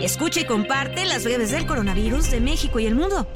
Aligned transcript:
Escucha 0.00 0.40
y 0.40 0.44
comparte 0.44 1.04
las 1.06 1.24
breves 1.24 1.50
del 1.50 1.66
coronavirus 1.66 2.30
de 2.30 2.40
México 2.40 2.78
y 2.78 2.86
el 2.86 2.94
mundo. 2.94 3.26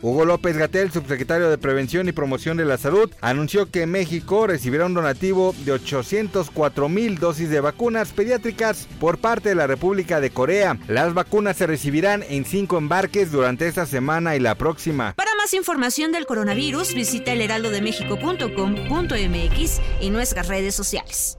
Hugo 0.00 0.24
López 0.24 0.56
Gatel, 0.56 0.92
subsecretario 0.92 1.50
de 1.50 1.58
Prevención 1.58 2.08
y 2.08 2.12
Promoción 2.12 2.56
de 2.56 2.64
la 2.64 2.78
Salud, 2.78 3.10
anunció 3.20 3.68
que 3.70 3.86
México 3.86 4.46
recibirá 4.46 4.86
un 4.86 4.94
donativo 4.94 5.54
de 5.64 5.72
804 5.72 6.88
mil 6.88 7.18
dosis 7.18 7.50
de 7.50 7.60
vacunas 7.60 8.12
pediátricas 8.12 8.86
por 9.00 9.18
parte 9.18 9.48
de 9.50 9.56
la 9.56 9.66
República 9.66 10.20
de 10.20 10.30
Corea. 10.30 10.78
Las 10.86 11.14
vacunas 11.14 11.56
se 11.56 11.66
recibirán 11.66 12.22
en 12.28 12.44
cinco 12.44 12.78
embarques 12.78 13.32
durante 13.32 13.66
esta 13.66 13.86
semana 13.86 14.36
y 14.36 14.40
la 14.40 14.54
próxima. 14.54 15.14
Para 15.14 15.34
más 15.36 15.52
información 15.54 16.12
del 16.12 16.26
coronavirus, 16.26 16.92
visita 16.94 17.32
elheraldodemexico.com.mx 17.32 19.80
y 20.00 20.10
nuestras 20.10 20.46
redes 20.48 20.74
sociales. 20.74 21.38